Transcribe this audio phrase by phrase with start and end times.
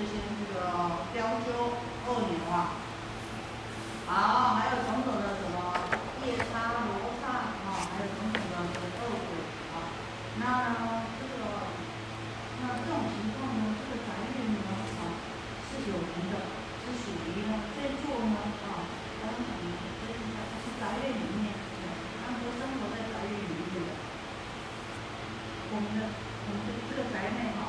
[0.00, 1.76] 这些那个雕鸠、
[2.08, 2.72] 鳄牛啊，
[4.08, 5.76] 好，还有种种的什么
[6.24, 9.36] 夜叉、罗刹啊，还有种种的这个恶鬼
[9.76, 9.92] 啊，
[10.40, 11.44] 那这个
[12.64, 15.20] 那这种情况呢，这个宅院里面啊
[15.68, 16.48] 是有人的，
[16.80, 18.88] 是属于呢在座呢啊，
[19.20, 19.68] 当然就是
[20.00, 21.52] 在是宅院里面，
[22.24, 23.84] 他们都生活在宅院里面，
[25.68, 26.08] 我们的
[26.48, 27.59] 我们的这个宅内。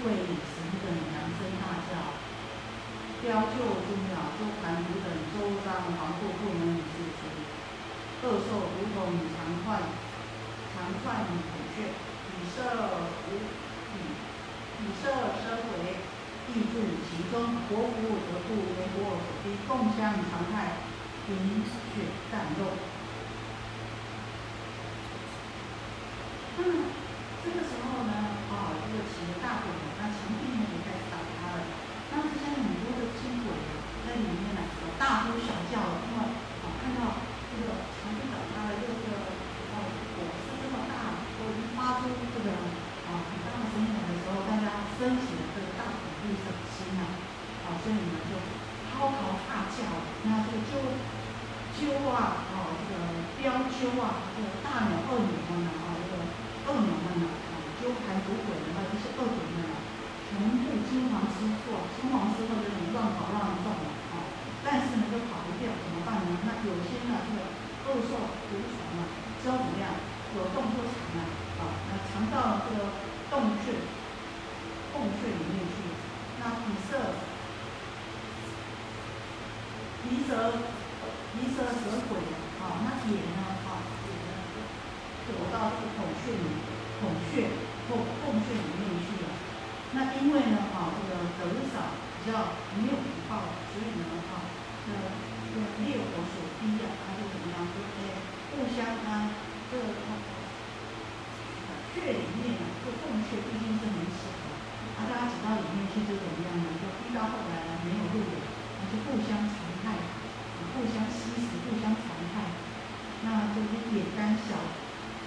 [0.00, 2.16] 为会形等扬声大笑。
[3.20, 7.20] 雕鹫惊鸟，周盘如等周章防护不能与之齐。
[8.22, 9.80] 恶兽如同与长串，
[10.72, 11.92] 长串与孔雀，
[12.32, 12.56] 以色
[13.28, 13.36] 无
[13.92, 13.96] 以
[14.80, 16.00] 以色身为
[16.48, 20.80] 地住其中，国服得度为我所，共相常态，
[21.28, 21.62] 饮
[21.92, 22.64] 血战斗。
[26.58, 26.84] 嗯，
[27.44, 27.79] 这个。
[28.88, 29.68] 这个企业大会，
[30.00, 30.79] 那前提性也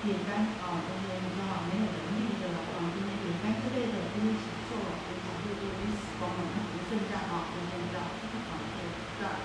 [0.04, 8.52] 野单啊，这些说啊没有能力的，啊，这些野单之类的，这些写错了，我考虑就临时工了，那不算账啊，这些叫啊，
[9.16, 9.40] 是吧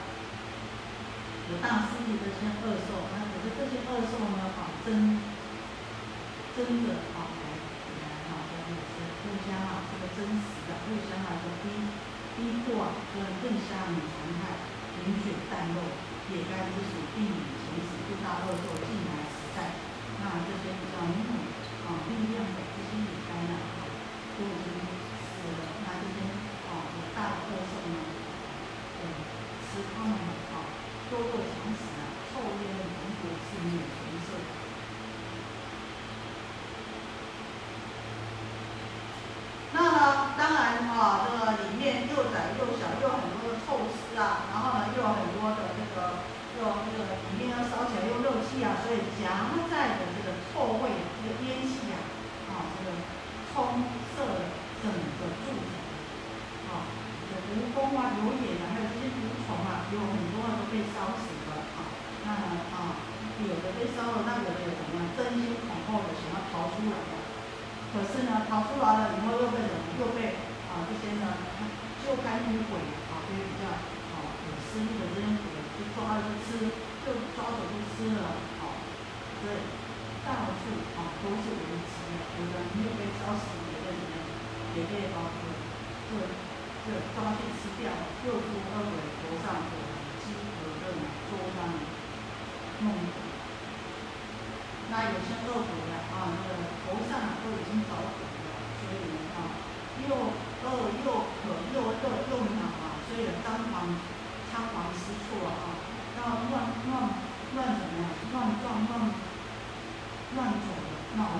[1.46, 5.22] 有大师级的先二售，那可是这些二售呢，啊，真
[6.58, 7.42] 真的啊，来
[8.02, 11.70] 来哈，这也是互相啊，这个真实的互相来说逼
[12.34, 14.58] 逼迫啊，就是更加你残害，
[15.06, 15.86] 饮血淡漏，
[16.34, 19.07] 也该不是避免行使不大二售进。
[20.20, 21.46] 那这些比较木的
[21.86, 23.54] 啊力量的这些牡丹呢
[24.34, 24.74] 都已经
[25.22, 25.46] 是
[25.86, 26.26] 那这些
[26.66, 28.50] 啊伟大的歌手呢啊
[28.98, 29.06] 对
[29.62, 30.18] 其他的
[30.50, 30.74] 啊
[31.10, 33.97] 多过强词啊后天的民族性命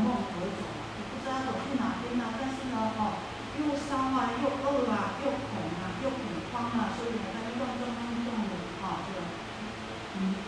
[0.09, 2.33] 往回走，我不知道走去哪边呢。
[2.41, 3.21] 但是呢，哦，
[3.61, 6.19] 又烧啊，又饿啊，又恐啊，又恐
[6.51, 6.97] 慌啊。
[6.97, 9.21] 所以呢，在那乱转乱转的啊，个
[10.17, 10.48] 嗯。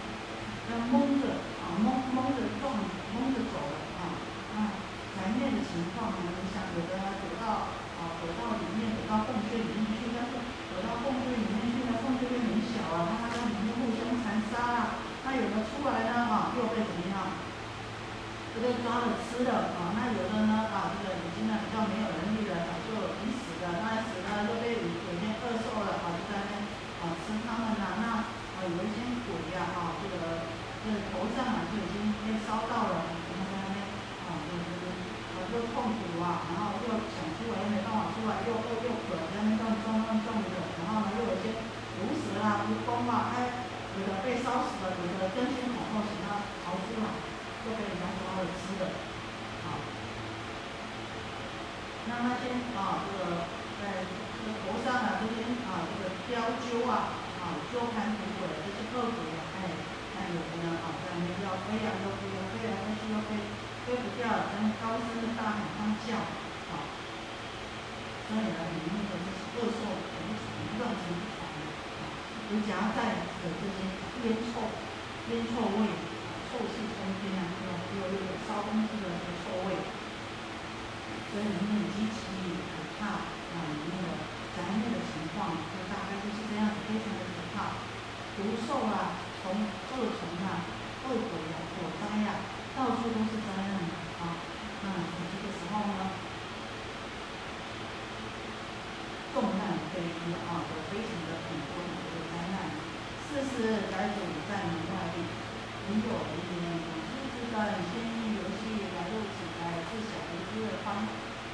[105.90, 111.02] 很久的一个愿望，就是在先于游戏来录起来，至小一个月方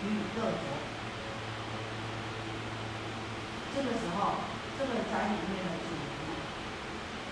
[0.04, 0.76] 予以乐国。
[3.72, 4.44] 这个时候，
[4.76, 6.04] 这个宅里面的主人，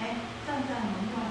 [0.00, 0.16] 哎，
[0.48, 1.28] 站在门外，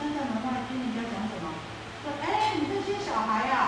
[0.00, 1.54] 站在门外听人家讲什么？
[2.02, 3.61] 说，哎，你这些小孩呀、啊。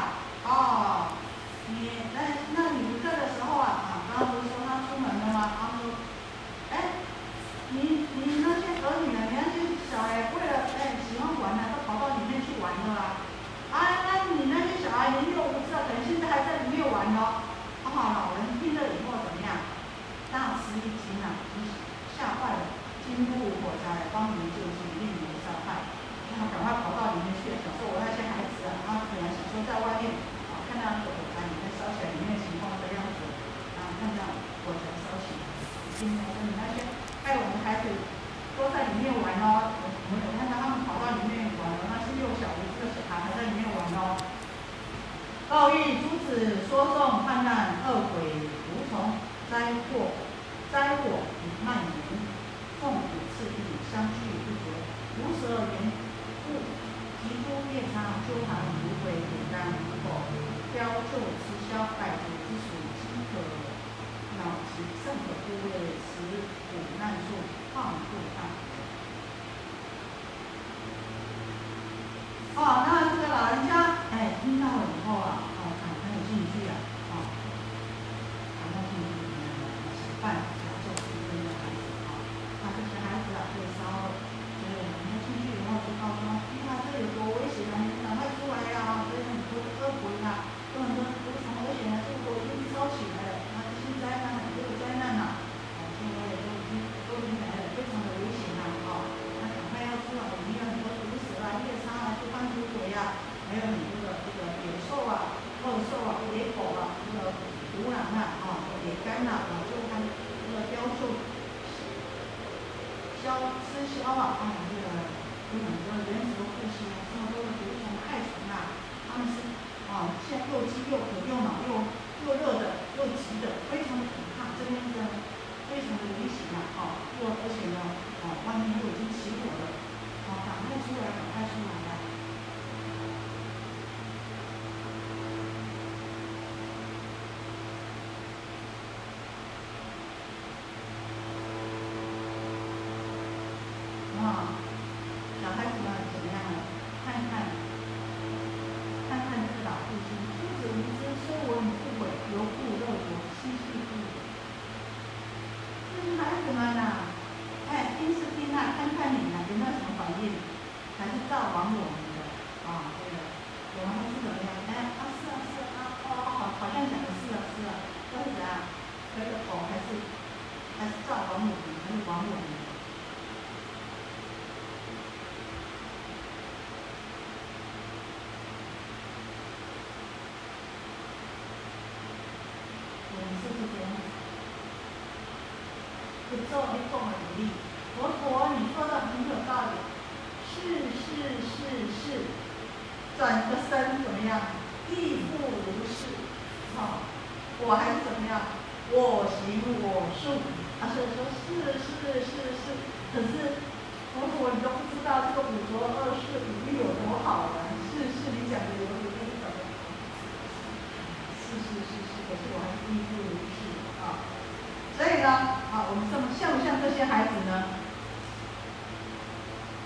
[216.96, 217.64] 这些孩子呢，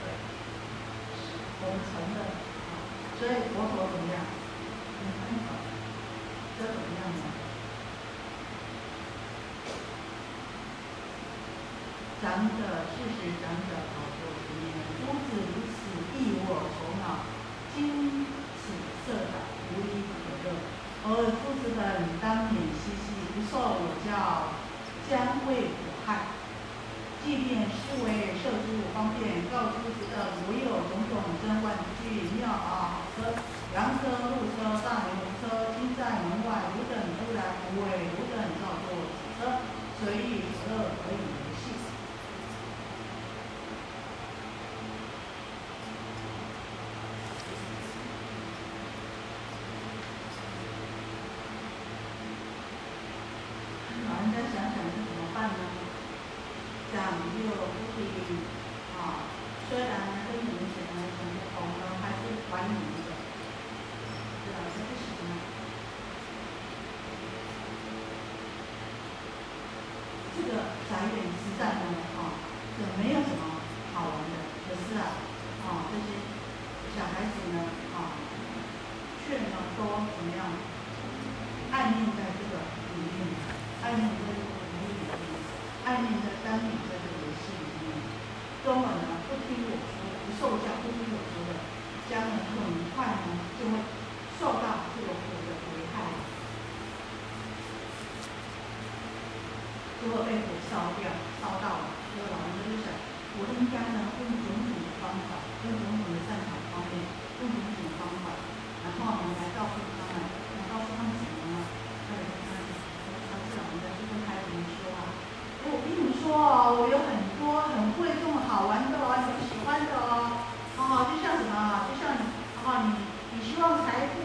[0.05, 0.13] 对，
[1.63, 2.21] 我们存的，
[3.19, 4.21] 所以佛陀怎么样，
[5.01, 5.49] 你看看
[6.59, 7.21] 这怎么样呢？
[12.23, 13.98] 咱们的事实，咱们的。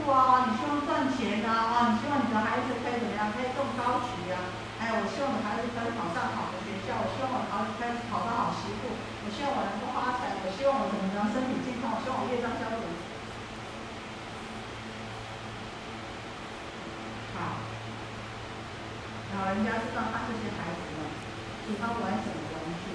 [0.06, 8.92] 哇，你希望赚钱呐、啊，你希望你的孩子可以怎么样，可以中高举呀、啊，哎，我希望我的孩子可以考上好的学校，我希望我的孩子可以考上好媳妇，
[9.24, 12.84] 我希望我能够发财，我希望我怎么样，身体健康，我希望我业障消除。
[17.40, 17.64] 好，
[19.40, 21.08] 老人家知道他这些孩子了，
[21.64, 22.92] 给他玩什么玩具，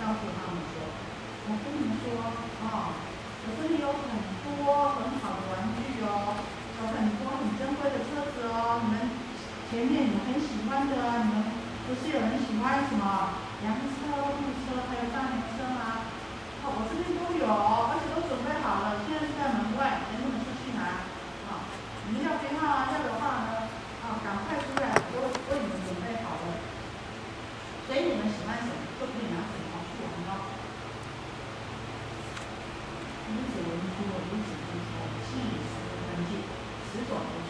[0.00, 2.16] 告诉他们说，我跟你们说，
[2.64, 3.12] 啊、
[3.44, 6.40] 我这里有很多很好的玩具哦，
[6.80, 9.12] 有很多很珍贵的车子哦，你们
[9.68, 11.44] 前面有很喜欢的，你们
[11.84, 16.08] 不是有人喜欢什么，洋车、木车，还有三轮车吗？
[16.64, 21.04] 哦，我这边都有，而且都准备好了，现在就在门外等你们出去拿。
[21.52, 21.68] 啊，
[22.08, 22.88] 你们要编号啊？
[22.92, 23.68] 要的话呢，
[24.00, 24.93] 啊，赶快出来。
[37.08, 37.43] 广的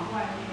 [0.00, 0.49] 往外面。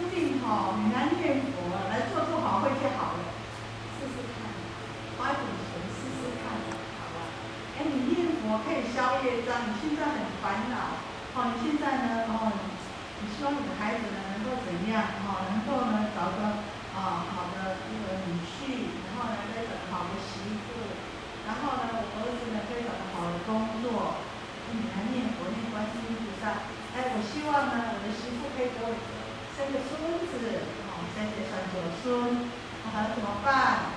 [0.00, 3.36] 说定哦，你来念佛，来做做好会就好了。
[4.00, 4.48] 试试看，
[5.20, 6.56] 花一点钱试试看。
[6.96, 7.28] 好吧，
[7.76, 11.04] 哎，你念佛可以消业障，你现在很烦恼。
[11.36, 12.24] 好，你现在呢？
[12.32, 12.48] 哦，
[13.20, 15.04] 你希望你的孩子呢能够怎样？
[15.28, 16.64] 好，能够呢，找个
[16.96, 20.96] 啊，好的，那个女婿，然后呢，再找个好的媳妇。
[21.44, 24.16] 然后呢，我儿子呢，可以找个好的工作。
[24.72, 26.64] 你来念佛念观音菩萨。
[26.96, 29.19] 哎，我希望呢，我的媳妇可以给我。
[29.60, 32.48] 生个孙子，哦，三岁算做孙，
[32.80, 33.92] 那还怎么办？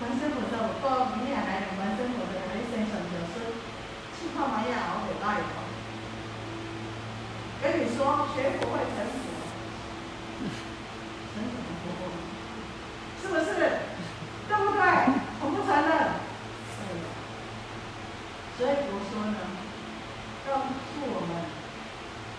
[0.00, 3.44] 浑身骨头不够，明天还浑身骨头还生小侄孙，
[4.16, 5.60] 气泡嘛也熬给大一口。
[7.60, 9.20] 跟你说，学佛会成佛，
[11.34, 11.86] 成什么佛？
[13.20, 13.52] 是不是？
[14.48, 14.80] 对不对？
[15.40, 15.92] 我不承认。
[16.80, 17.04] 对呀。
[18.56, 19.36] 所以佛说呢，
[20.48, 21.30] 告诉我们，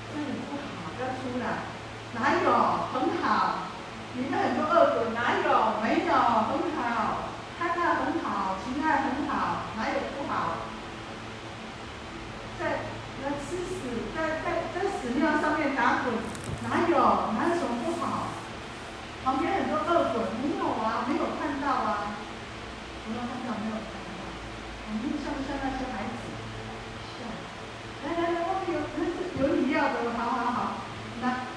[0.09, 1.74] 这里不好，要出来。
[2.15, 2.49] 哪有，
[2.93, 3.67] 很好，
[4.15, 5.47] 里面很多恶鬼，哪有
[5.83, 7.27] 没有，很好，
[7.59, 10.63] 太太很好，情爱很好，哪有不好？
[12.57, 12.87] 在
[13.21, 16.13] 在吃屎，在在在屎尿上面打滚，
[16.63, 16.95] 哪有，
[17.35, 18.31] 哪有什么不好？
[19.25, 22.15] 旁边很多恶鬼，没有啊，没有看到啊，
[23.09, 24.23] 没有看到，没有，看到。
[24.87, 26.23] 我们像不像那些孩子？
[27.19, 27.27] 像。
[28.05, 30.74] 来来来，外面有有有你要的，好好好。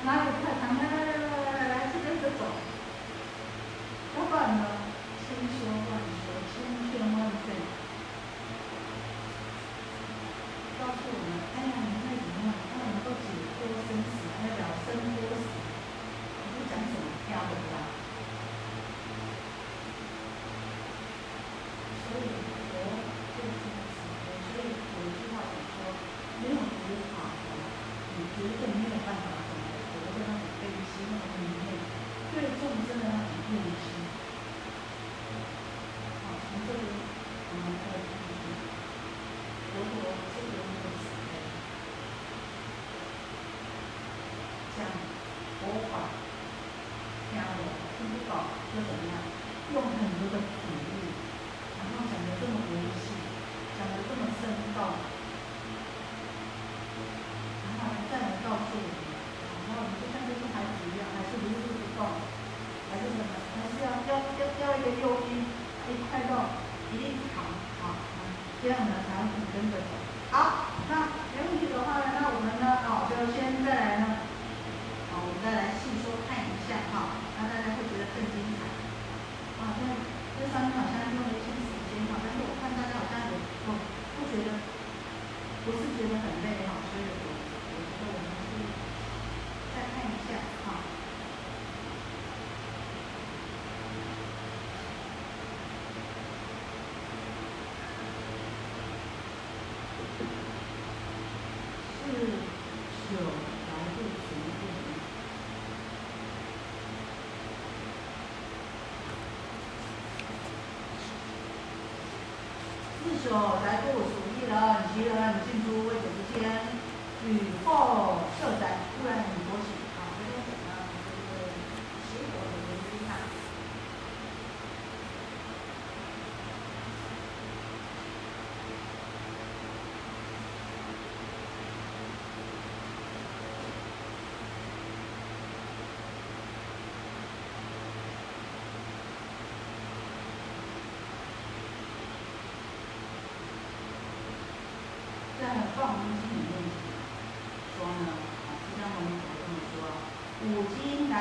[0.05, 2.69] 前からたまらないらしいですと。
[32.89, 33.19] 真的要改
[33.51, 33.98] 定。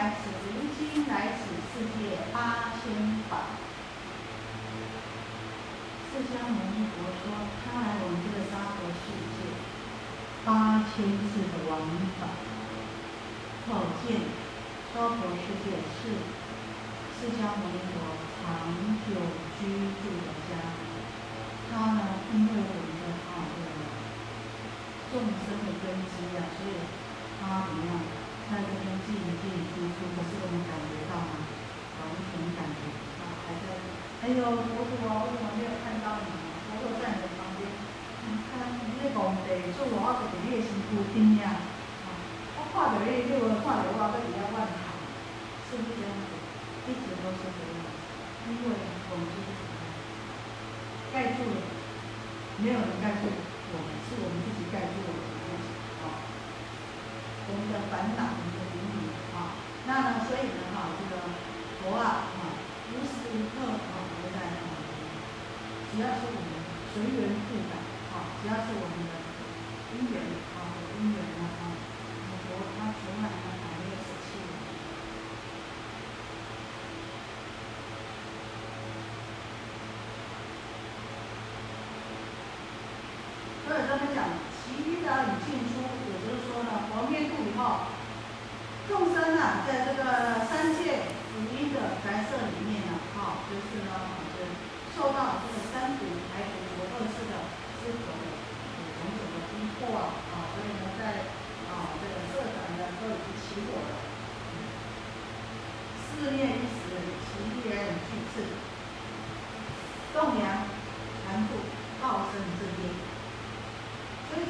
[0.07, 3.59] 来此如今来此世界八千法。
[6.07, 7.27] 释迦牟尼佛说，
[7.59, 9.51] 他来我们这个娑婆世界
[10.45, 11.83] 八千次的往
[12.15, 12.31] 返，
[13.67, 13.67] 可
[14.07, 14.31] 见
[14.93, 16.23] 娑婆世界是
[17.19, 18.71] 释迦牟尼佛长
[19.03, 19.11] 久
[19.59, 20.55] 居住的家。
[21.69, 23.67] 他呢，因为我们的好的
[25.11, 26.79] 众生的根基啊，所以
[27.41, 27.99] 他怎么样？
[28.49, 29.43] 那个跟自己的心
[29.75, 31.43] 输出，不是我们感觉到吗？
[31.99, 33.75] 完全感觉不到，还在。
[34.23, 36.31] 哎呦，佛祖啊，我怎么没有看到你？
[36.71, 41.59] 佛祖在你的旁边，你看你在讲地，做我我就伫你的身躯顶呀。
[42.55, 44.79] 我看到你，你个看到我，我伫遐我行，
[45.67, 46.31] 是不是这样子？
[46.87, 47.99] 一直都是这样子，
[48.47, 49.75] 因为我们就是什么？
[51.11, 51.59] 盖住了，
[52.63, 55.36] 没有人盖住我们，是我们自己盖住了。
[57.47, 59.55] 我们的烦恼，我们的灵运，啊，
[59.87, 60.27] 那呢？
[60.27, 61.15] 所以呢，哈，这个
[61.79, 62.59] 佛啊，哈，
[62.91, 64.83] 无时无刻啊都在哈，
[65.91, 66.51] 只要是我们
[66.93, 67.79] 随缘自在，
[68.11, 69.15] 哈，只要是我们的
[69.95, 70.19] 因缘，
[70.59, 71.36] 啊，因缘。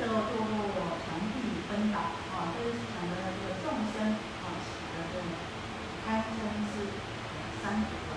[0.07, 1.99] 就做做传递与分道
[2.31, 5.27] 啊，这就是讲的这个众生啊，起的这个
[6.07, 6.95] 贪嗔痴，
[7.61, 8.15] 三毒啊。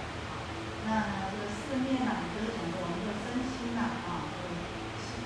[0.87, 4.55] 那，这个四面呢，就是讲的我们的身心呐，啊，这个
[5.03, 5.18] 心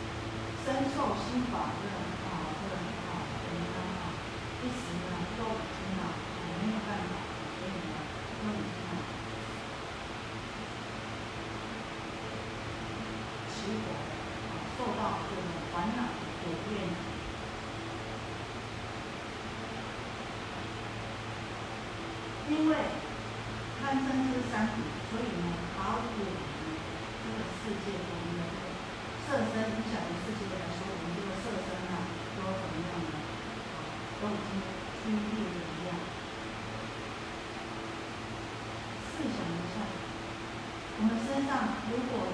[0.64, 2.00] 身受心法，这个
[2.33, 4.16] 啊，这个很好的分分啊，
[4.64, 5.84] 一十呢，不。
[41.47, 42.34] 那如果。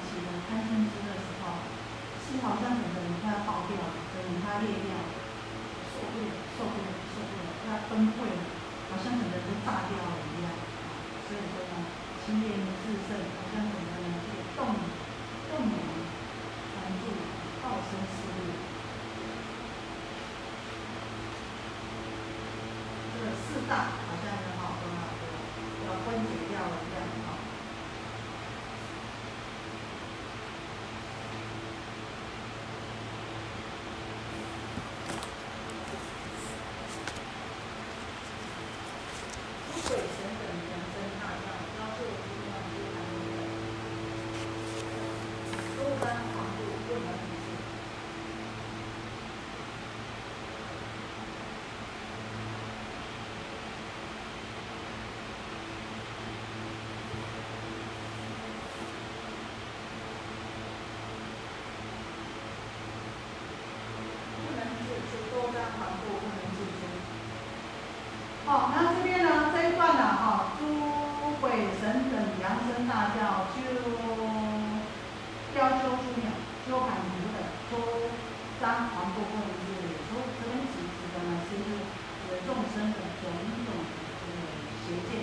[83.21, 83.31] 种
[83.67, 84.39] 种的这个
[84.81, 85.23] 邪见，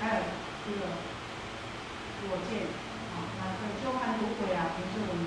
[0.00, 0.22] 还有
[0.64, 0.80] 这个
[2.28, 2.68] 我见
[3.14, 5.23] 啊，那个交换的误会啊，不是我们。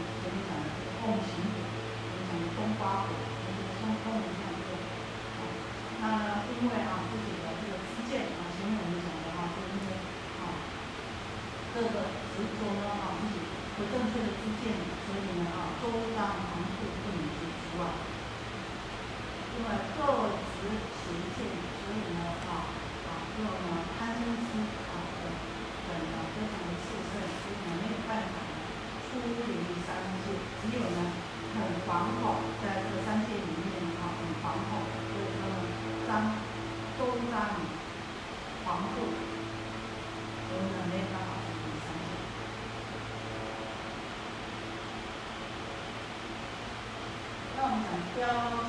[48.19, 48.63] 我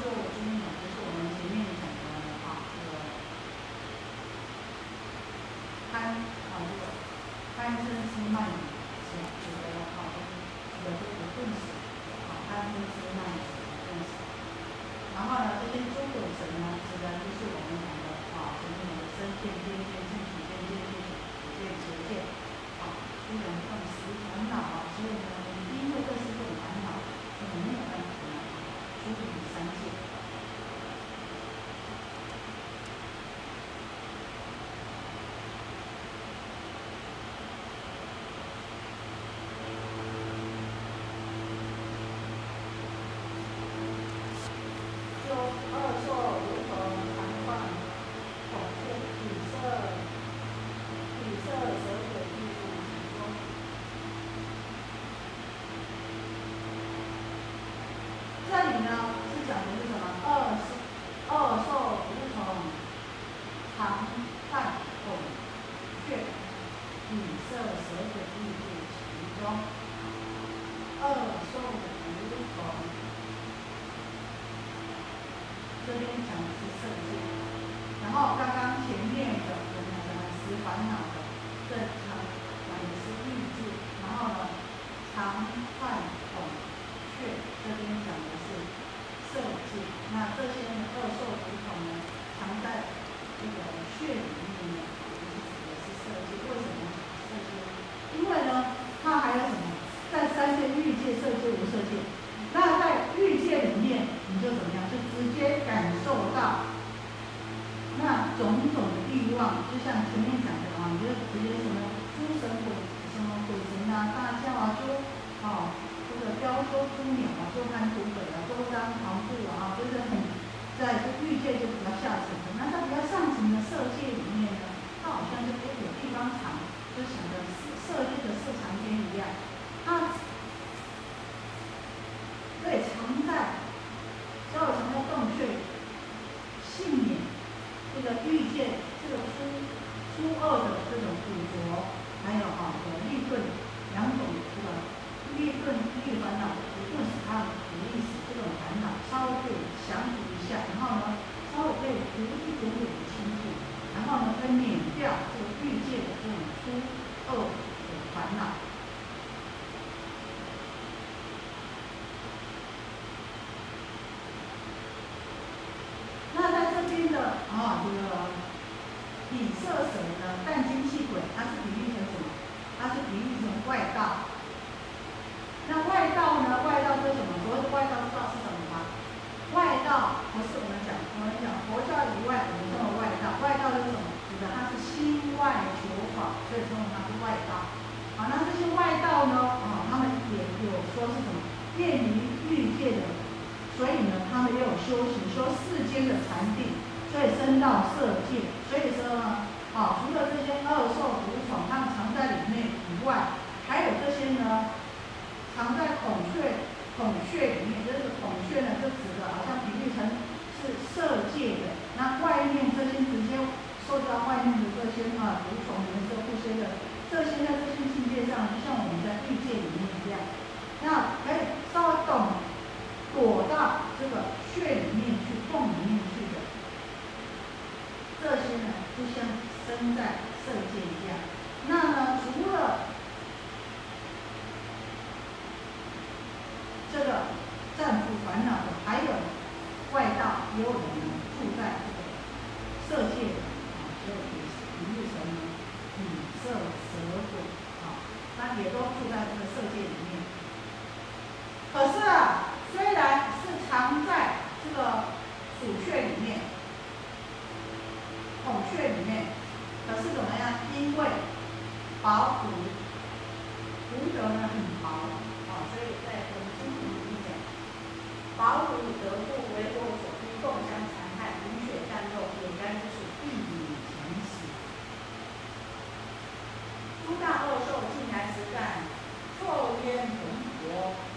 [279.38, 280.29] 少年中
[280.61, 281.08] 国。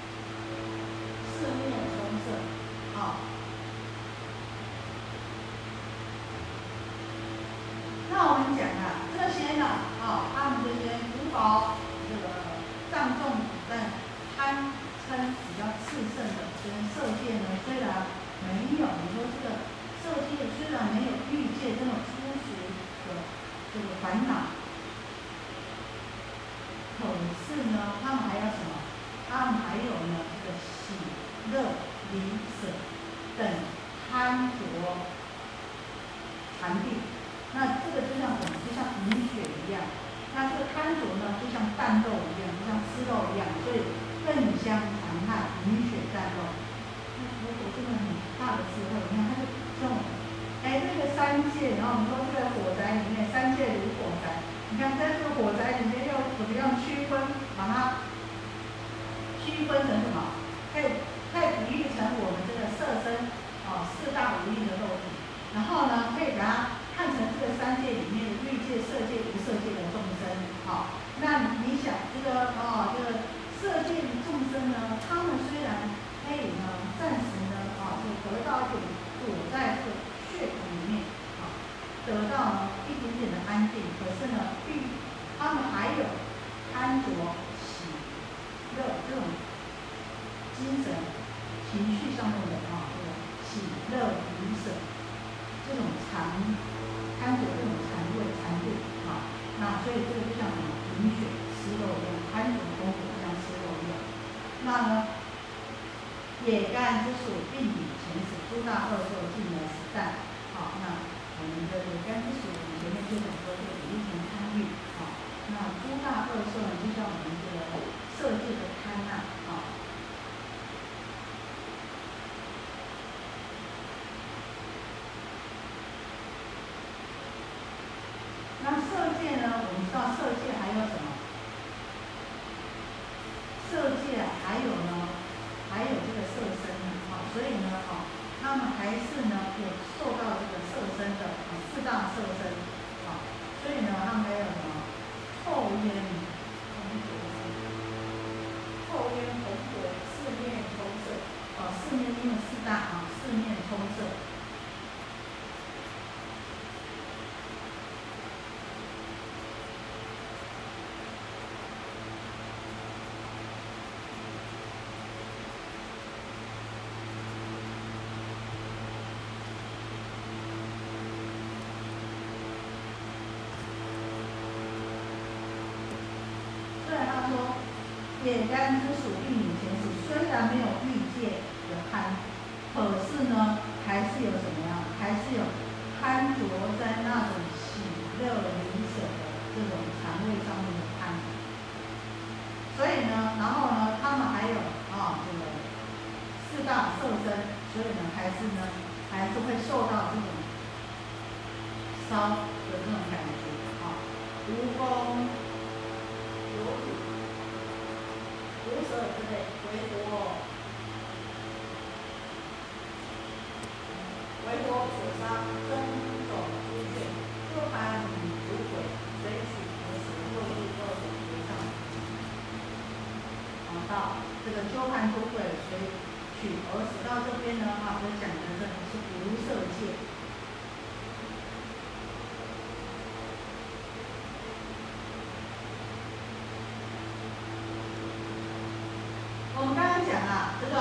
[240.27, 240.77] 啊，这个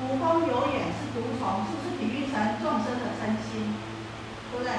[0.00, 3.74] 蜈风有眼是毒虫，是不是比喻成众生的身心？
[4.50, 4.72] 对不对？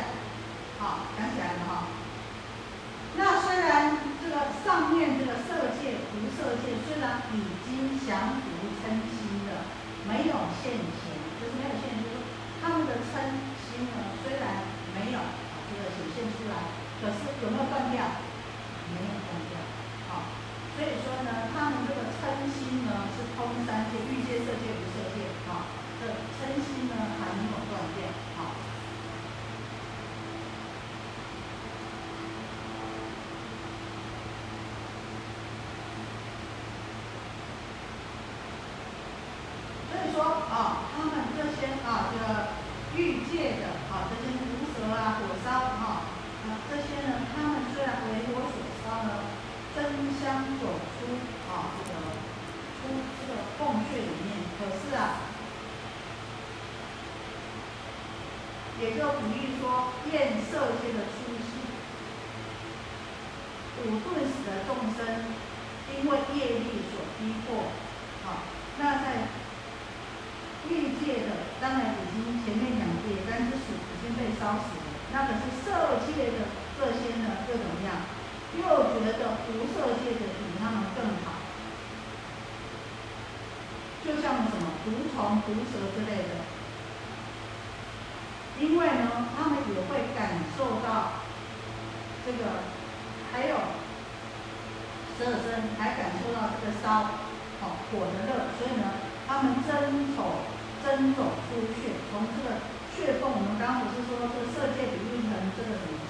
[0.79, 1.89] 好，想起来了哈。
[3.17, 8.47] 那虽然这个上面这个色界、无色界，虽然已经降服
[8.79, 9.67] 身心了，
[10.07, 10.33] 没有
[10.63, 12.23] 现前，就是没有现前，就是
[12.63, 13.37] 他们的身
[13.67, 14.63] 心呢，虽然
[14.95, 15.19] 没有
[15.67, 16.71] 这个显现出来，
[17.01, 18.23] 可是有没有断掉？
[18.95, 19.59] 没有断掉。
[20.09, 20.25] 好，
[20.73, 28.28] 所以说呢，他们这个称心呢是通三界，欲界、色界、无色界，啊，这称心呢还没有断界。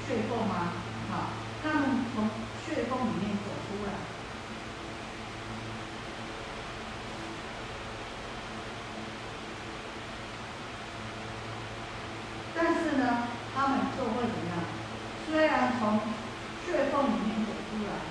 [0.10, 0.74] 血缝吗？
[1.12, 1.30] 好，
[1.62, 2.26] 他们从
[2.66, 3.94] 血缝里面走出来。
[12.56, 14.58] 但是呢，他们就会怎么样？
[15.30, 16.00] 虽然从
[16.66, 18.02] 血缝里面走出来，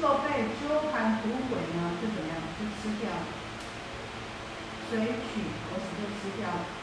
[0.00, 3.26] 就被遮盘土鬼呢，就怎么样，就吃掉了。
[4.88, 6.79] 水取何食就吃掉了。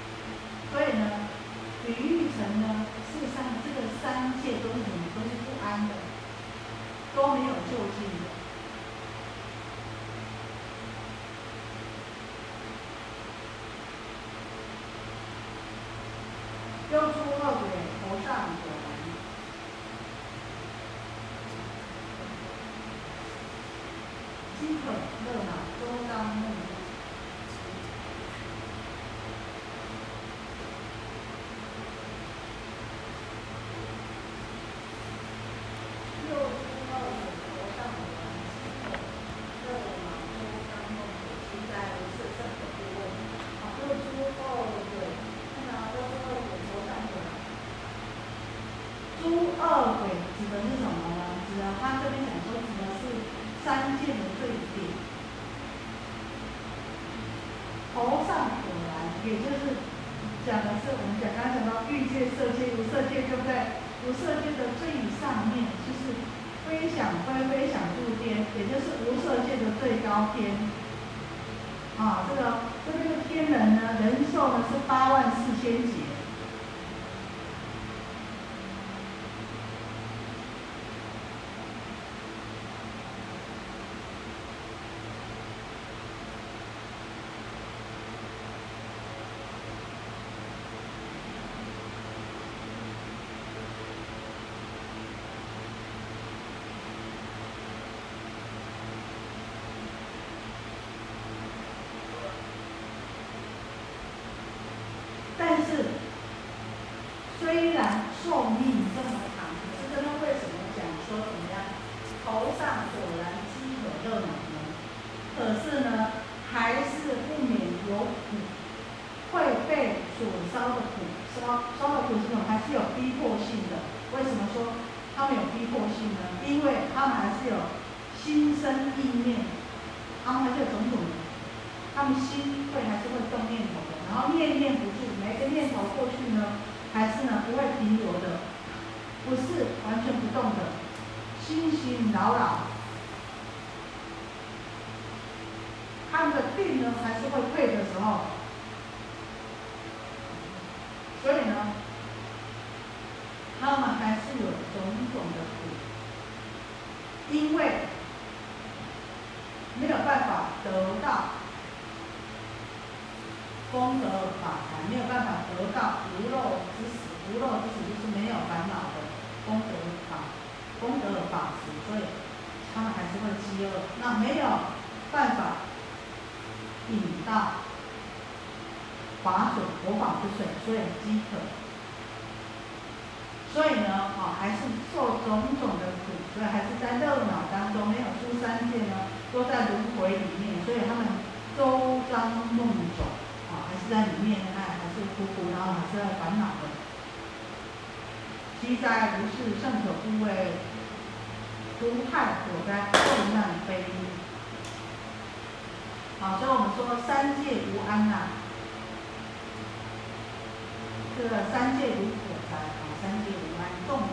[211.28, 214.08] 这个三界如火灾啊，三界如安，众火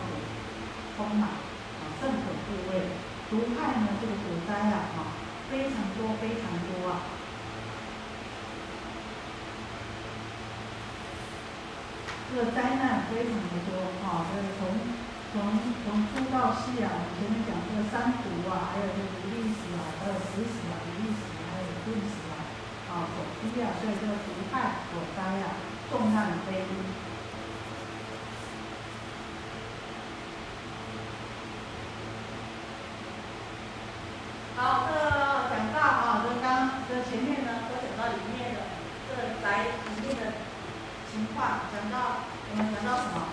[0.97, 2.91] 充满啊，甚可怖畏。
[3.31, 5.15] 毒害呢，这个火灾啊，啊，
[5.49, 7.07] 非常多，非常多啊。
[12.27, 14.75] 这个灾难非常的多啊，这个从
[15.31, 15.55] 从
[15.87, 22.43] 从初到西啊，我们前面讲这个三毒啊，还有这个历史啊，还有食死啊，历史还有病死啊，
[22.91, 25.55] 啊，所逼啊，所以这个毒害火灾啊，
[25.89, 27.05] 重难非一。
[34.57, 34.93] 好，这
[35.51, 38.61] 讲到啊，这刚这前面呢都讲到里面的
[39.05, 40.31] 这来里面的
[41.35, 43.27] 情况，讲到我们讲到什么？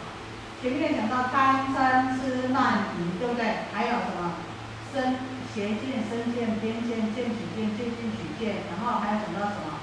[0.58, 3.62] 前面讲到贪嗔痴慢疑，对不对？
[3.70, 4.42] 还有什么？
[4.90, 5.14] 身
[5.54, 9.78] 邪见、身见、边见、见取见、见进取见，然后还有讲到什么？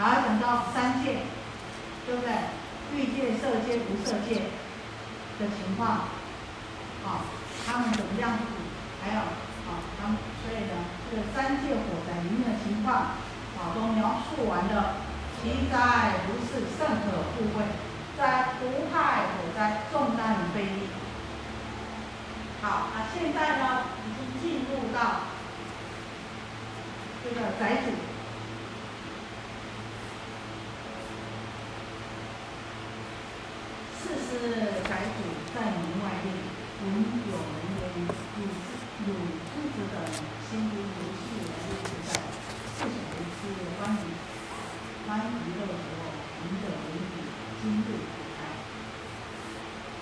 [0.00, 1.28] 还要讲到三界，
[2.08, 2.32] 对不对？
[2.96, 4.48] 欲界、色界、无色界
[5.36, 6.08] 的情况，
[7.04, 7.20] 啊，
[7.68, 8.32] 他们怎么样？
[9.04, 9.20] 还有，
[9.68, 13.12] 啊，他们所以呢，这个三界火灾里面的情况，
[13.60, 15.03] 啊，都描述完了。
[15.44, 17.04] 其灾如是，甚可
[17.36, 17.66] 怖畏。
[18.16, 20.88] 灾毒害火灾，重担非一。
[22.62, 25.28] 好，那现在呢，已经进入到
[27.22, 27.92] 这个宅主。
[34.00, 34.32] 四是
[34.88, 36.26] 宅主在门外面，
[36.80, 36.88] 闻
[37.28, 38.48] 有人言，有。
[39.04, 40.00] 有知者等
[40.48, 42.08] 先读游戏来入时代，
[42.72, 44.00] 四小为之欢愉，
[45.04, 46.08] 欢娱乐时候，
[46.40, 47.12] 闻者为主，
[47.60, 48.48] 今日不开。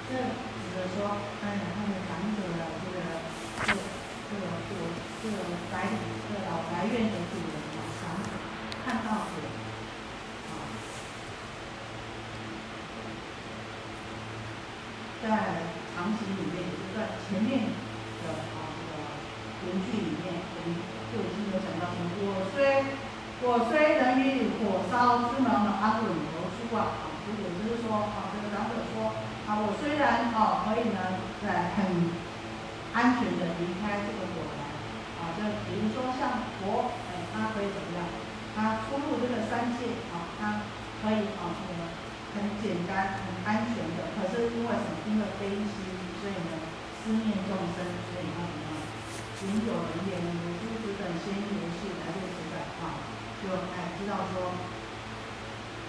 [0.06, 2.94] 这指的说，当然他们长者的这个
[3.66, 3.74] 这
[4.30, 4.80] 这个这个
[5.22, 5.34] 这个
[5.72, 5.88] 白
[6.28, 8.30] 这个老白院的主人啊，长者
[8.86, 9.42] 看到鬼
[10.46, 10.54] 啊，
[15.24, 15.26] 在
[15.96, 17.50] 长行里面，就是在前面
[18.22, 18.52] 的。
[19.62, 20.74] 文句里面，我们
[21.14, 22.10] 就已经有讲到什么？
[22.18, 22.82] 我虽
[23.46, 29.14] 我虽人与火烧之门的安稳而出啊，啊，也就是说，啊，这个长者说，
[29.46, 30.98] 啊，我虽然啊可以呢，
[31.38, 32.10] 在很
[32.90, 34.66] 安全的离开这个火台，
[35.22, 38.02] 啊，就比如说像佛，哎，他可以怎么样？
[38.58, 40.66] 他出入这个三界，啊，他
[41.06, 41.86] 可以啊，这个
[42.34, 44.10] 很简单、很安全的。
[44.18, 44.98] 可是因为什么？
[45.06, 45.70] 因为悲心，
[46.18, 46.58] 所以呢，
[46.98, 48.42] 思念众生，所以他。
[49.42, 53.02] 云有人言，有诸子等先游戏来入此在啊，
[53.42, 54.54] 就才知道说，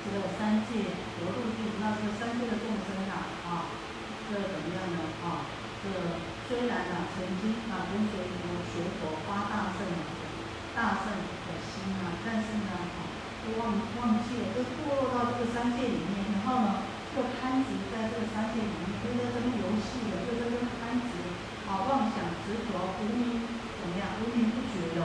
[0.01, 0.89] 这个三界
[1.21, 3.69] 国度地，那这个三界的众生啊，啊，
[4.25, 4.97] 这怎么样呢？
[5.21, 5.45] 啊，
[5.85, 6.17] 这
[6.49, 9.85] 虽然呢曾经啊跟随佛学佛发大圣
[10.73, 13.05] 大圣的心啊，但是呢啊，
[13.45, 13.69] 都忘
[14.01, 21.21] 忘记了，就堕落到这个三界里面，然后呢，就贪执在这个三界里面，就在这边游戏了，就在这边贪执。
[21.63, 23.39] 啊，妄想执着，无名
[23.79, 24.19] 怎么样？
[24.19, 24.99] 无名不绝的，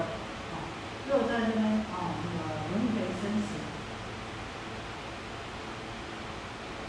[0.50, 0.66] 啊，
[1.06, 3.62] 又在这边啊，那个轮回生死。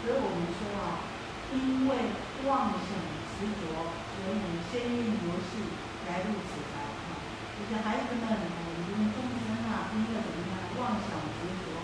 [0.01, 1.05] 所以我们说啊，
[1.53, 2.17] 因为
[2.49, 2.97] 妄想
[3.37, 4.41] 执着，所以
[4.73, 5.61] 先用游戏
[6.09, 7.21] 来入此来啊。
[7.61, 10.57] 这些孩子们，我们众生啊，因为怎么样？
[10.81, 11.77] 妄想执着，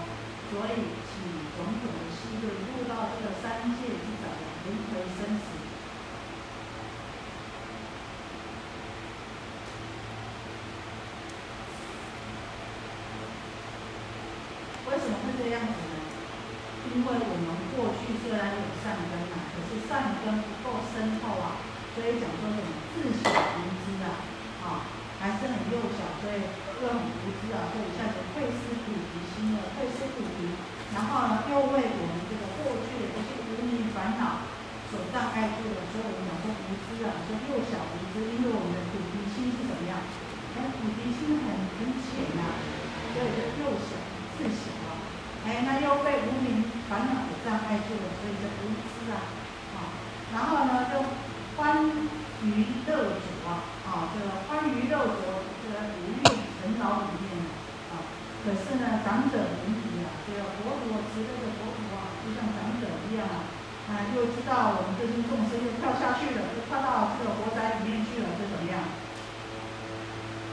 [0.50, 1.22] 所以起
[1.54, 4.26] 种种的事，就入到这个三界之中，
[4.66, 5.54] 轮回生死。
[15.38, 15.96] 这样子呢，
[16.90, 21.62] 因为我们过去虽然有善根啊，可是善根不够深厚啊，
[21.94, 22.66] 所以讲说什么
[22.96, 24.26] 自小无知啊，
[24.66, 24.90] 啊，
[25.86, 26.42] 幼小，所以
[26.82, 30.50] 又很无知啊，所以一下子会失菩提心了，会失菩提，
[30.98, 34.50] 然后呢，又为我们这个过去的这些无明烦恼
[34.90, 40.02] 所障碍住了，所以我们讲说无知啊，说幼小无知，因为我们的菩提心是怎么样？
[40.58, 42.58] 哎，菩提心很很浅呐，
[43.14, 43.94] 所以就幼小
[44.42, 44.74] 自小。
[45.46, 49.22] 哎，那又被无名烦恼所障碍住了，所以就无知啊，
[49.78, 49.94] 啊，
[50.34, 51.06] 然后呢，就
[51.62, 51.86] 欢
[52.42, 56.22] 娱乐主啊，啊，这个欢娱乐着这个如愿
[56.62, 57.42] 尘劳里面
[57.90, 58.06] 啊，
[58.46, 63.50] 可是呢，长者明理啊，这个佛陀慈悲的佛陀啊，就像长者一样啊，
[63.90, 68.86] 啊，又知道我们这些众生又跳下去了，就跳到这个火宅里面去了，就怎么样？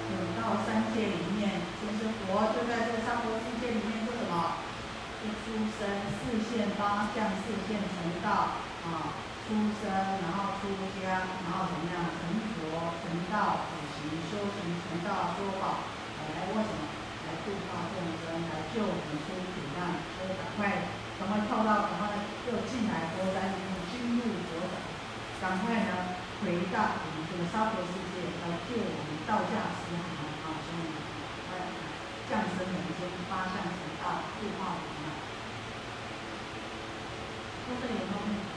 [0.08, 4.64] 走到三界里面，就是佛就在这个三国世界里面做什么？
[5.22, 5.86] 出生
[6.18, 7.94] 四现八相四现成
[8.24, 8.58] 道
[8.88, 9.14] 啊，
[9.46, 15.88] 出生然后出家，然后怎么样成佛成道苦行修行成道说法，
[16.36, 16.84] 来为什么
[17.24, 20.84] 来度化众生，来救我们出苦难，所以赶快
[21.16, 23.56] 赶快跳到，赶快又进来佛山，
[23.88, 24.76] 进入佛山，
[25.40, 30.12] 赶快呢回到我们这个娑婆世界来救我们道家师傅
[30.44, 30.84] 啊，所以
[31.48, 31.56] 快
[32.28, 35.08] 降生人间，发向成道，度化我们。
[37.64, 38.52] 说这里有没有？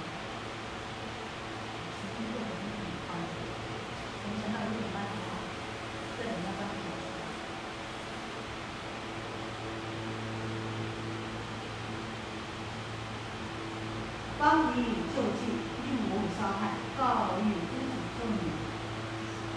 [14.37, 14.83] 方以
[15.15, 15.41] 救济，
[15.85, 18.37] 令无伤害，告欲诸子众女，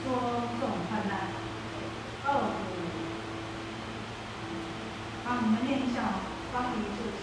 [0.02, 0.06] 说
[0.58, 1.28] 众患难。
[2.24, 2.40] 二五，
[5.24, 5.96] 好，你们念一下
[6.54, 7.20] 方以救济。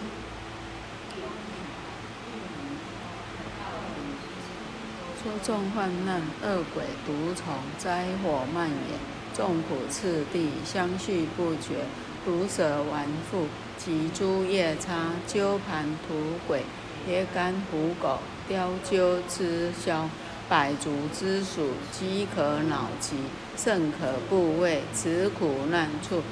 [5.24, 8.98] 说众患难，恶鬼毒虫灾祸蔓延，
[9.32, 11.84] 众苦次第，相续不绝，
[12.24, 13.46] 毒蛇顽妇
[13.78, 16.16] 及诸夜叉鸠盘土
[16.48, 16.62] 鬼。
[17.06, 18.18] 野干虎狗、
[18.48, 20.08] 雕鹫之枭、
[20.48, 23.14] 百足之鼠，饥渴恼疾，
[23.56, 24.82] 甚可怖畏。
[24.92, 26.22] 此苦难处，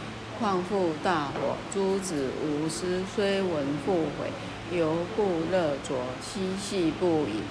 [0.41, 7.45] 况复大火，诸子无私，虽闻复悔，犹故乐着，嬉戏不已。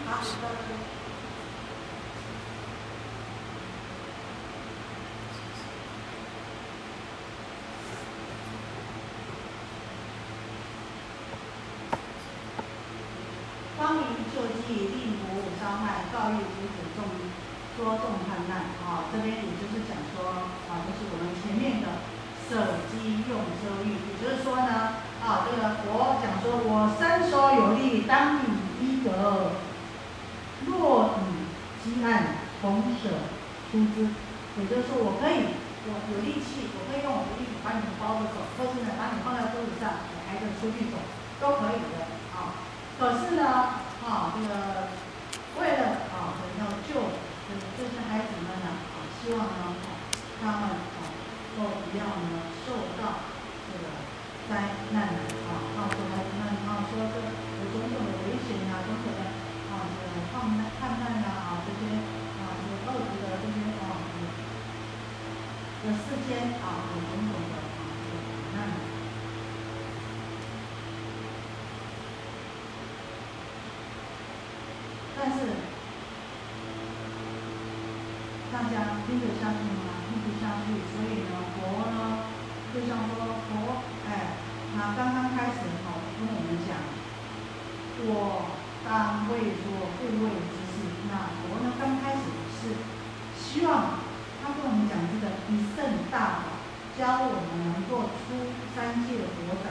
[93.53, 93.99] 希望
[94.41, 96.57] 他跟我们讲这个一圣大法，
[96.97, 99.69] 教我们能够出三界佛掌。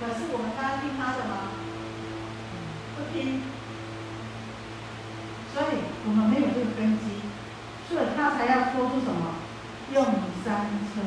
[0.00, 1.52] 可是我们大家听他的吗？
[2.96, 3.42] 不听，
[5.52, 5.66] 所以
[6.06, 7.20] 我们没有这个根基。
[7.86, 9.34] 所以他才要说出什么，
[9.92, 10.02] 用
[10.42, 11.02] 三车。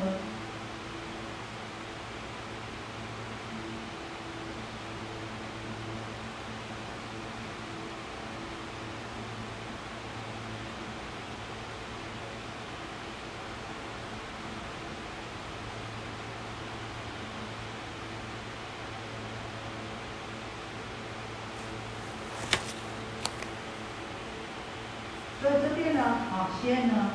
[25.40, 27.10] 所以这边呢，啊，先呢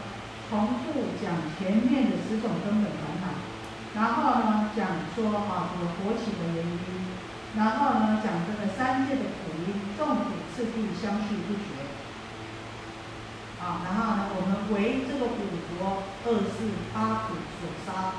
[0.50, 3.26] 重复讲前面的十种根本烦恼，
[3.94, 6.78] 然后呢讲说啊这个火起的原因，
[7.58, 9.68] 然后呢讲这个三界的苦因，
[9.98, 10.24] 众苦
[10.56, 11.66] 次第相续不绝，
[13.62, 15.38] 啊，然后呢我们为这个五
[15.68, 16.56] 浊二世
[16.94, 18.14] 八苦所杀，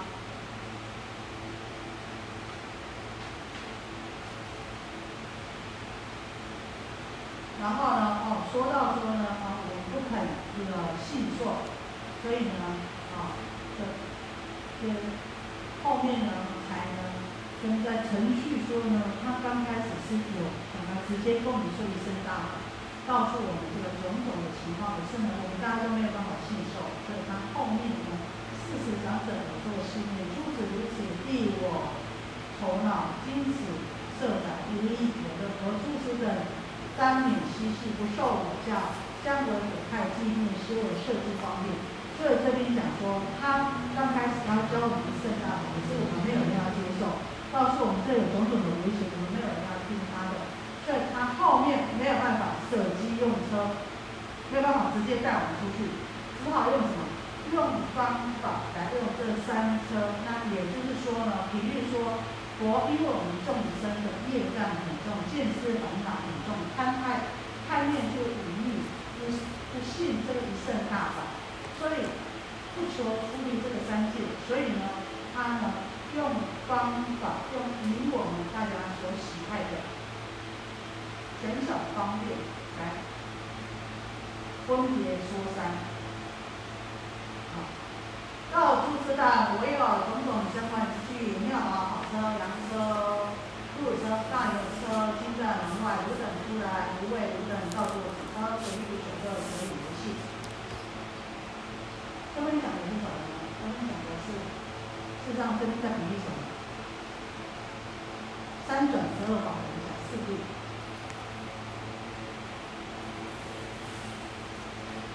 [7.62, 9.24] 然后呢哦说到说呢。
[10.54, 11.66] 这个信受，
[12.22, 12.78] 所以呢，
[13.10, 13.34] 啊，
[13.74, 13.82] 这
[14.78, 14.86] 这
[15.82, 16.30] 后面呢
[16.70, 17.10] 才呢
[17.58, 22.62] 跟在程序说呢，他刚开始是有什么直接跟我们说一声大，
[23.02, 28.14] 告诉我们这个种种的情况，可是呢，我们大家都没有办法信受，所以他后面呢，
[28.62, 31.98] 事实长者的做信念，诸子如此，必我
[32.62, 33.58] 头脑精子
[34.22, 36.46] 色彩如意，我的佛诸师的
[36.96, 39.03] 当免息事，不受我教。
[39.24, 41.72] 将我有害纪念，使我设置方便。
[42.20, 47.18] 所以这边讲说，他刚开始他教我们圣大可是我们没有人要接受，
[47.50, 50.44] 告诉我们这有种种的危险，我们没有人要听他的。
[50.84, 53.80] 所以他后面没有办法舍机用车，
[54.52, 55.88] 没有办法直接带我们出去，
[56.44, 57.08] 只好用什么？
[57.52, 57.60] 用
[57.96, 60.20] 方法来用这三车。
[60.28, 62.20] 那也就是说呢，比喻说，
[62.60, 67.32] 佛因为我们众生的业障很重，见思烦恼很重，贪爱
[67.68, 68.73] 贪念就隐秘，
[69.24, 71.34] 不信这个一圣大法，
[71.80, 72.06] 所以
[72.74, 74.88] 不求出离这个三界，所以呢，
[75.34, 75.74] 他呢
[76.16, 76.30] 用
[76.68, 79.82] 方法，用以我们大家所喜爱的
[81.42, 82.38] 减少方便
[82.78, 83.02] 来
[84.66, 85.74] 分别说三，
[87.52, 87.54] 好，
[88.52, 92.72] 告诸之道，唯有种种相关之具，妙法好车、羊车、
[93.82, 100.02] 鹿车、大牛车、金在门外，汝等出来，一位汝等告诸此车，随意所乐，可以游戏。
[102.34, 103.34] 刚刚讲的是什么呢？
[103.60, 104.26] 这边讲的是。
[105.24, 106.36] 事实上，这边在比喻什么？
[108.68, 110.36] 三转十二法门讲四谛，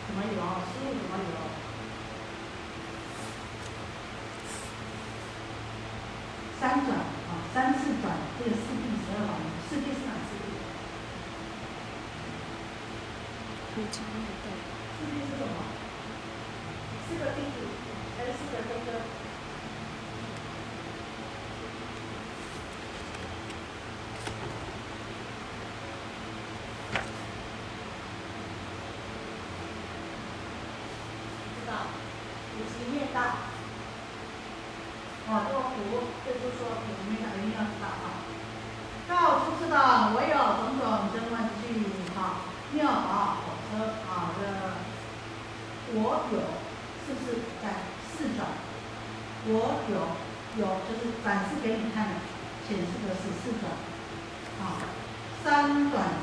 [0.07, 0.39] 怎么有？
[0.69, 1.48] 师傅怎么油？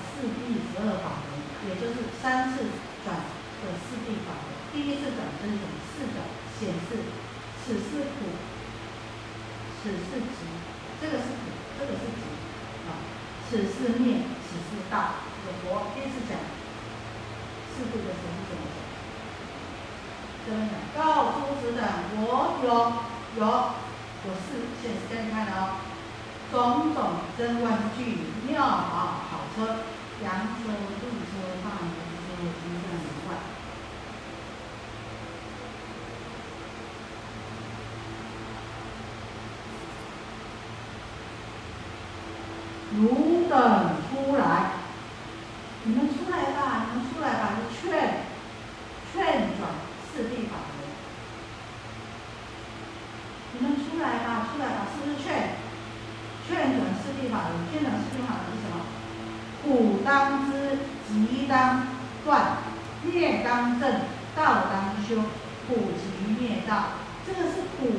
[0.07, 1.37] 四谛十二法门，
[1.69, 2.71] 也就是三次
[3.05, 4.55] 转的四谛法门。
[4.73, 6.23] 第一次转身转，四转
[6.59, 7.01] 显示：
[7.65, 8.31] 此是苦，
[9.83, 10.39] 此是集，
[11.01, 12.23] 这个是苦，这个是集
[12.89, 13.01] 啊。
[13.49, 15.25] 此是灭，此是道。
[15.65, 16.37] 我第一次讲
[17.71, 18.77] 四度的时候怎么讲？
[20.45, 20.75] 怎么讲？
[20.97, 21.87] 告诉子等，
[22.19, 22.69] 我有
[23.39, 23.47] 有，
[24.25, 25.86] 我是显示给你看的哦。
[26.53, 28.19] 种种真玩具，
[28.49, 29.81] 妙好好车，
[30.25, 30.33] 扬
[30.63, 30.71] 州
[31.01, 31.83] 渡车、大篷
[32.23, 33.37] 车，奇珍异怪。
[42.97, 44.71] 汝等出来
[45.85, 48.25] 你们出来吧，你们出来吧，就劝
[49.13, 49.23] 劝
[49.59, 49.69] 转
[50.07, 50.87] 四谛法门。
[53.53, 55.59] 你们出来吧，出来吧，是不是劝
[56.49, 57.69] 劝转四谛法门？
[57.71, 58.75] 劝转四谛法门是什么？
[59.63, 61.87] 苦当知，集当
[62.25, 62.59] 断，
[63.13, 64.01] 业当正，
[64.35, 65.23] 道当修，
[65.69, 66.73] 苦集灭道。
[67.27, 67.93] 这个是苦，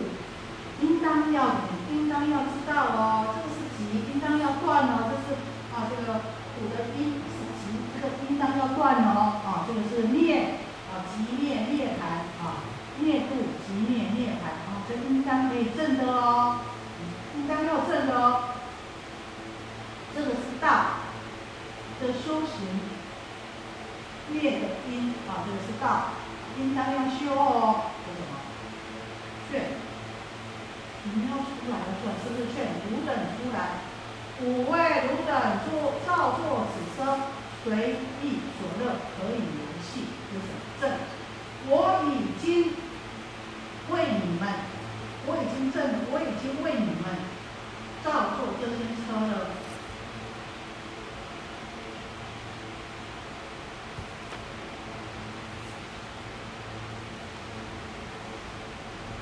[0.81, 1.55] 应当要
[1.91, 3.35] 应当要知道哦。
[3.35, 3.67] 这个是。
[4.13, 5.39] 应当要断哦，这是
[5.71, 6.19] 啊，这个
[6.53, 10.57] 苦的因是急，这个应当要断哦，啊，这个是灭
[10.91, 12.65] 啊，急灭涅槃啊，
[12.99, 16.59] 灭度急灭涅槃啊，这应当可以证的哦，
[17.37, 18.43] 应当要证的哦，
[20.13, 20.67] 这个是道
[22.01, 22.67] 的修行，
[24.29, 26.09] 灭的因啊，这个是道，
[26.57, 28.35] 应当要修哦，这什么？
[29.49, 29.61] 劝。
[31.09, 32.13] 你们要出来了，是吧？
[32.21, 33.79] 是不是劝汝等出来？
[34.39, 34.77] 五位
[35.07, 35.33] 汝等
[35.65, 37.17] 坐，造作此车，
[37.63, 40.45] 随意所乐，可以游戏，就是
[40.81, 40.99] 正。
[41.69, 42.73] 我已经
[43.89, 44.53] 为你们，
[45.25, 45.81] 我已经正，
[46.11, 47.17] 我已经为你们
[48.03, 48.77] 造作这些
[49.07, 49.47] 车了。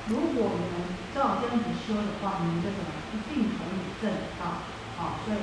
[0.08, 4.06] 如果我们照这样子修的话，你们就什么一定可以证
[4.38, 4.62] 到，
[4.94, 5.42] 好，所以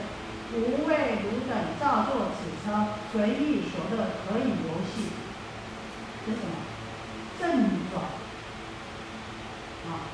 [0.55, 5.11] 无畏汝等造作此车，随意所乐，可以游戏，
[6.25, 6.55] 这什么？
[7.35, 7.43] 正
[7.91, 8.07] 转，
[9.83, 10.07] 啊，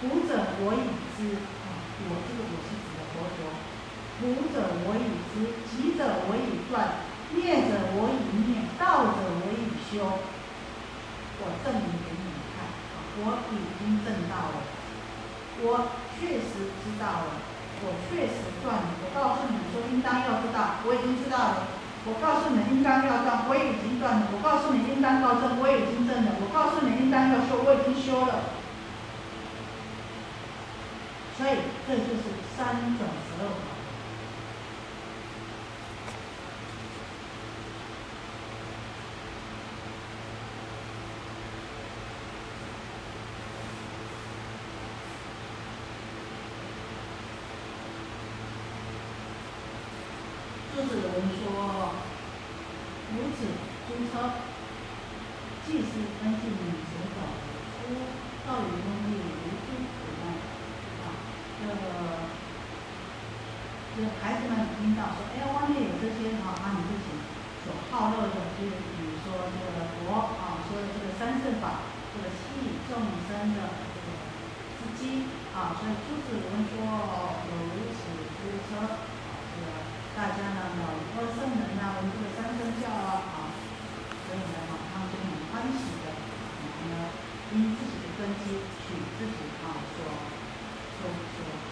[0.00, 1.68] 古者我已知，啊，
[2.08, 3.52] 我这个我是指的佛陀，
[4.24, 4.56] 古者
[4.88, 7.04] 我已知，急者我已断，
[7.36, 10.16] 灭者我已灭，道者我已修，
[11.42, 11.99] 我证明。
[13.22, 14.64] 我已经证到了，
[15.60, 17.40] 我确实知道了，
[17.84, 18.88] 我确实断了。
[19.04, 21.80] 我告诉你说，应当要知道，我已经知道了。
[22.08, 24.32] 我告诉你应当要断，我已经断了。
[24.32, 26.32] 我告诉你应当要证，我已经证了。
[26.40, 28.56] 我告诉你应当要修，我已经修了。
[31.36, 33.44] 所以这就是三转十二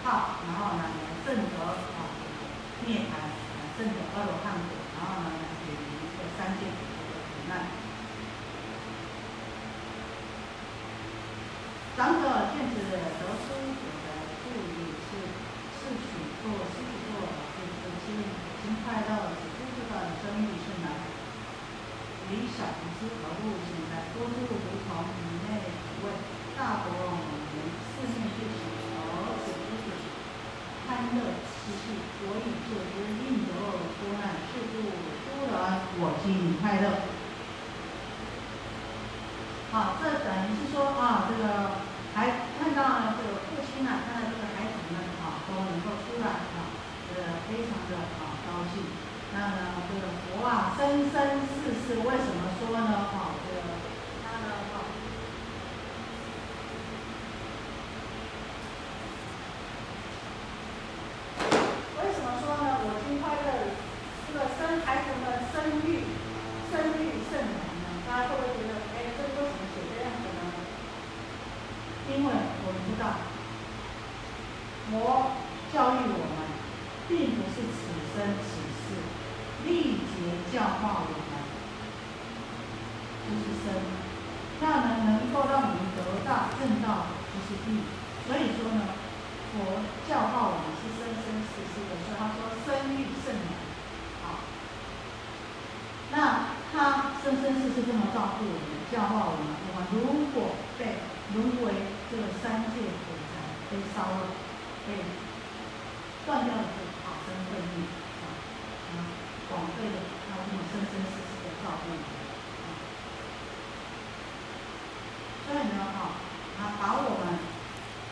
[0.09, 0.89] 然后呢，
[1.21, 1.77] 正得啊
[2.17, 2.41] 这个
[2.89, 6.79] 涅槃啊正得二罗汉果，然后呢远离这三界苦
[7.09, 7.69] 的苦难。
[11.93, 14.07] 长者见此得殊果的
[14.41, 15.29] 妇女，是
[15.77, 16.07] 是娶
[16.41, 18.23] 做妻子做儿子，心
[18.63, 19.93] 心快到此世的
[20.23, 20.89] 生女是男。
[22.29, 23.61] 离小不思何故？
[23.67, 24.57] 现在多住无
[24.87, 25.69] 常以内，
[26.01, 26.05] 为
[26.57, 27.21] 大国王王，
[27.93, 28.88] 四姓具足。
[30.89, 33.53] 欢乐习气，所以就知应得
[33.93, 34.89] 出难，是故
[35.21, 35.53] 诸人
[36.01, 37.05] 我心快乐。
[39.69, 41.85] 好，这等于是说啊，这个
[42.17, 46.73] 孩看到这个父亲呢、啊，看到这个孩子们啊，都能够出来啊，
[47.13, 48.81] 这非常的好高兴。
[49.31, 53.13] 那呢，这个佛啊，生生世世为什么说呢？
[53.13, 53.38] 啊。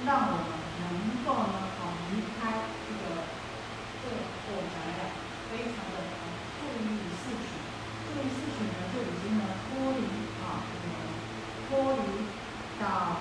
[0.08, 3.28] 让我们能够呢啊离开这个
[4.00, 5.12] 这个火宅呀
[5.52, 6.00] 非常的
[6.64, 7.52] 注意事情
[8.08, 10.08] 注意事情呢就已经呢脱离
[10.40, 10.96] 啊这个
[11.68, 12.24] 脱离
[12.80, 13.20] 到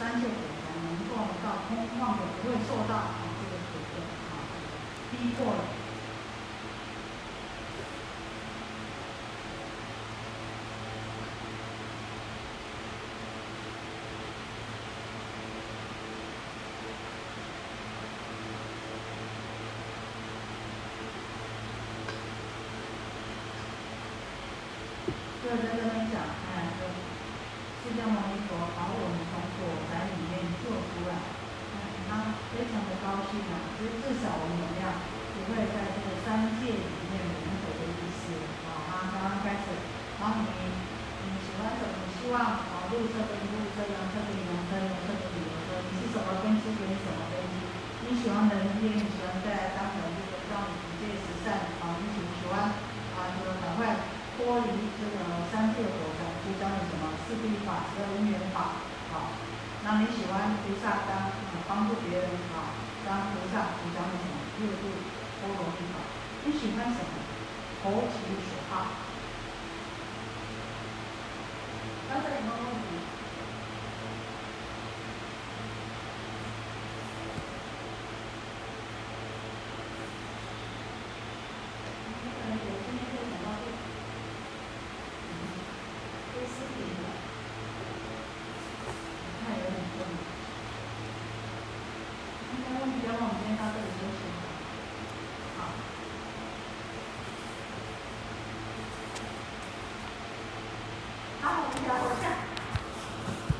[0.00, 4.00] 三界火灾能够呢到空旷的不会受到啊这个水的
[4.32, 4.72] 啊这个
[5.12, 5.68] 逼迫了